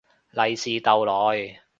[0.31, 1.61] 利是逗來